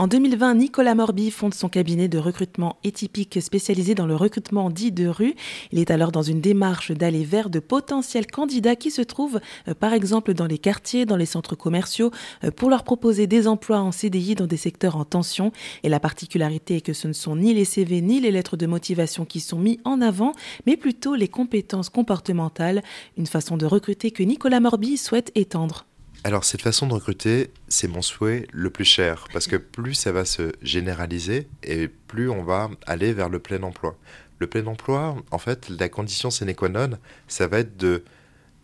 [0.00, 4.92] En 2020, Nicolas Morby fonde son cabinet de recrutement étypique spécialisé dans le recrutement dit
[4.92, 5.34] de rue.
[5.72, 9.74] Il est alors dans une démarche d'aller vers de potentiels candidats qui se trouvent euh,
[9.74, 12.12] par exemple dans les quartiers, dans les centres commerciaux,
[12.44, 15.50] euh, pour leur proposer des emplois en CDI dans des secteurs en tension.
[15.82, 18.66] Et la particularité est que ce ne sont ni les CV ni les lettres de
[18.66, 20.30] motivation qui sont mis en avant,
[20.64, 22.84] mais plutôt les compétences comportementales,
[23.16, 25.87] une façon de recruter que Nicolas Morby souhaite étendre.
[26.24, 30.10] Alors cette façon de recruter, c'est mon souhait le plus cher, parce que plus ça
[30.10, 33.96] va se généraliser et plus on va aller vers le plein emploi.
[34.40, 38.04] Le plein emploi, en fait, la condition sine qua non, ça va être de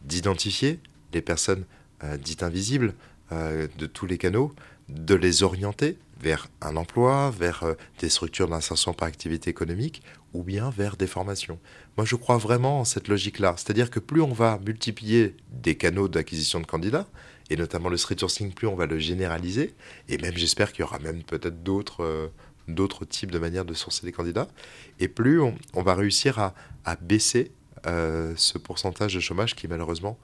[0.03, 0.81] d'identifier
[1.13, 1.65] les personnes
[2.03, 2.93] euh, dites invisibles
[3.33, 4.53] euh, de tous les canaux,
[4.89, 10.03] de les orienter vers un emploi, vers euh, des structures d'insertion par activité économique
[10.35, 11.59] ou bien vers des formations.
[11.97, 13.55] Moi, je crois vraiment en cette logique-là.
[13.57, 17.07] C'est-à-dire que plus on va multiplier des canaux d'acquisition de candidats,
[17.51, 19.75] et notamment le street sourcing, plus on va le généraliser,
[20.09, 22.29] et même j'espère qu'il y aura même peut-être d'autres euh,
[22.67, 24.49] d'autres types de manières de sourcer des candidats,
[24.99, 26.55] et plus on, va réussir à,
[26.87, 27.53] à baisser
[27.87, 30.19] euh, ce pourcentage de chômage qui est malheureusement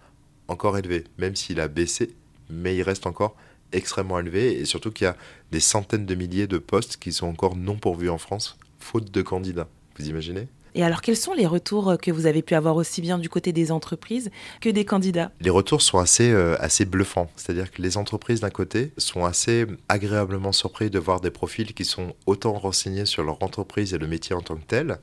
[0.48, 2.14] encore élevé, même s'il a baissé,
[2.48, 3.36] mais il reste encore
[3.72, 5.16] extrêmement élevé, et surtout qu'il y a
[5.52, 9.22] des centaines de milliers de postes qui sont encore non pourvus en France, faute de
[9.22, 9.68] candidats.
[9.98, 10.48] Vous imaginez?
[10.74, 13.52] Et alors, quels sont les retours que vous avez pu avoir aussi bien du côté
[13.52, 15.32] des entreprises que des candidats?
[15.40, 17.30] Les retours sont assez, euh, assez bluffants.
[17.36, 21.84] C'est-à-dire que les entreprises, d'un côté, sont assez agréablement surpris de voir des profils qui
[21.84, 24.98] sont autant renseignés sur leur entreprise et le métier en tant que tel.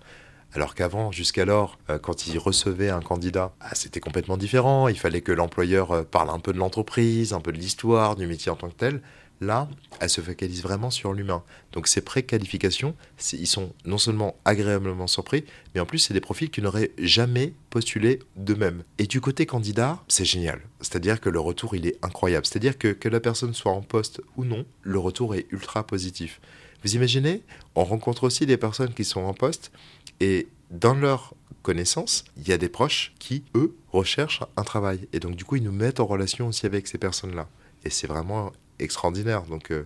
[0.53, 4.87] Alors qu'avant, jusqu'alors, euh, quand ils recevaient un candidat, ah, c'était complètement différent.
[4.87, 8.27] Il fallait que l'employeur euh, parle un peu de l'entreprise, un peu de l'histoire, du
[8.27, 9.01] métier en tant que tel.
[9.39, 11.43] Là, elle se focalise vraiment sur l'humain.
[11.71, 12.95] Donc ces préqualifications,
[13.33, 17.53] ils sont non seulement agréablement surpris, mais en plus c'est des profils qui n'auraient jamais
[17.69, 18.83] postulé d'eux-mêmes.
[18.97, 20.61] Et du côté candidat, c'est génial.
[20.81, 22.45] C'est-à-dire que le retour, il est incroyable.
[22.45, 26.41] C'est-à-dire que que la personne soit en poste ou non, le retour est ultra positif.
[26.83, 27.41] Vous imaginez,
[27.75, 29.71] on rencontre aussi des personnes qui sont en poste
[30.19, 35.07] et dans leur connaissance, il y a des proches qui, eux, recherchent un travail.
[35.13, 37.47] Et donc du coup, ils nous mettent en relation aussi avec ces personnes-là.
[37.83, 39.43] Et c'est vraiment extraordinaire.
[39.43, 39.85] Donc, euh,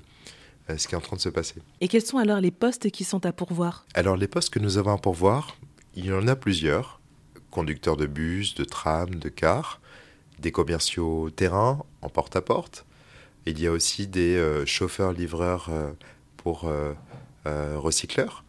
[0.69, 1.55] euh, ce qui est en train de se passer.
[1.79, 3.85] Et quels sont alors les postes qui sont à pourvoir?
[3.93, 5.57] Alors, les postes que nous avons à pourvoir,
[5.95, 6.99] il y en a plusieurs
[7.49, 9.81] conducteurs de bus, de tram, de car,
[10.39, 12.85] des commerciaux terrain en porte-à-porte.
[13.45, 15.69] Il y a aussi des euh, chauffeurs-livreurs
[16.37, 16.71] pour
[17.45, 18.43] recycleurs.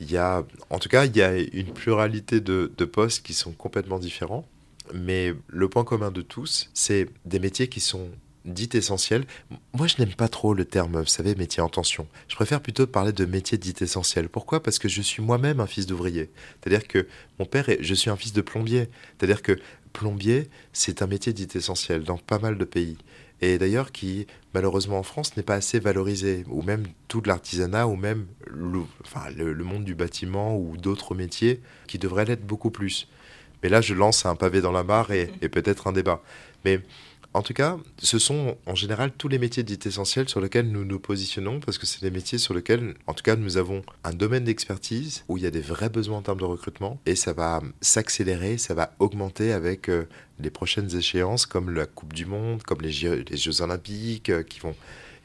[0.00, 3.34] Il y a, en tout cas, il y a une pluralité de, de postes qui
[3.34, 4.46] sont complètement différents.
[4.94, 8.08] Mais le point commun de tous, c'est des métiers qui sont
[8.44, 9.26] dit essentiel.
[9.72, 12.06] Moi, je n'aime pas trop le terme, vous savez, métier en tension.
[12.28, 14.28] Je préfère plutôt parler de métier dit essentiel.
[14.28, 14.62] Pourquoi?
[14.62, 16.30] Parce que je suis moi-même un fils d'ouvrier.
[16.60, 17.06] C'est-à-dire que
[17.38, 18.88] mon père, est, je suis un fils de plombier.
[19.18, 19.58] C'est-à-dire que
[19.92, 22.96] plombier, c'est un métier dit essentiel dans pas mal de pays.
[23.40, 26.44] Et d'ailleurs, qui, malheureusement en France, n'est pas assez valorisé.
[26.48, 32.24] Ou même tout l'artisanat, ou même le, monde du bâtiment, ou d'autres métiers qui devraient
[32.24, 33.08] l'être beaucoup plus.
[33.62, 36.22] Mais là, je lance un pavé dans la mare et peut-être un débat.
[36.64, 36.80] Mais
[37.34, 40.84] en tout cas, ce sont en général tous les métiers dits essentiels sur lesquels nous
[40.84, 44.12] nous positionnons parce que c'est des métiers sur lesquels, en tout cas, nous avons un
[44.12, 47.34] domaine d'expertise où il y a des vrais besoins en termes de recrutement et ça
[47.34, 50.08] va s'accélérer, ça va augmenter avec euh,
[50.40, 54.42] les prochaines échéances comme la Coupe du Monde, comme les Jeux, les Jeux Olympiques euh,
[54.42, 54.74] qui vont.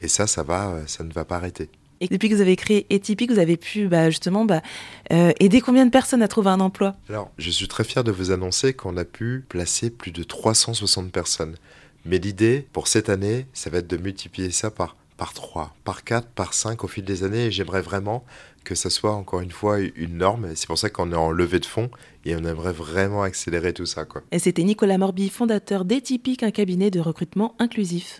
[0.02, 1.70] Et ça, ça, va, euh, ça ne va pas arrêter.
[2.00, 4.60] Et depuis que vous avez créé Etypique, vous avez pu bah, justement bah,
[5.08, 6.96] aider combien de personnes à trouver un emploi?
[7.08, 11.10] Alors, je suis très fier de vous annoncer qu'on a pu placer plus de 360
[11.10, 11.56] personnes.
[12.04, 16.04] Mais l'idée pour cette année, ça va être de multiplier ça par, par 3, par
[16.04, 17.46] 4, par 5 au fil des années.
[17.46, 18.24] Et j'aimerais vraiment
[18.64, 20.48] que ça soit encore une fois une norme.
[20.54, 21.90] C'est pour ça qu'on est en levée de fonds
[22.24, 24.06] et on aimerait vraiment accélérer tout ça.
[24.32, 28.12] Et c'était Nicolas Morby, fondateur d'Etypique, un cabinet de recrutement inclusif.